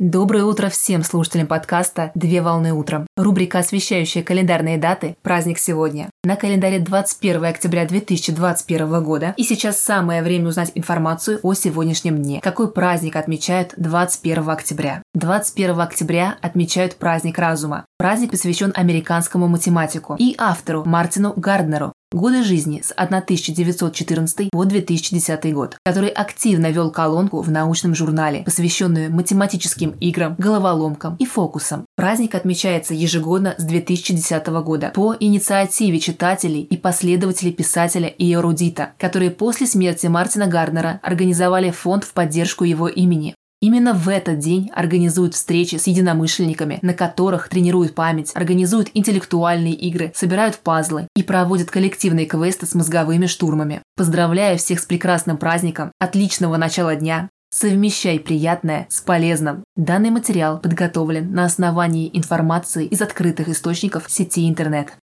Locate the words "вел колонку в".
26.70-27.50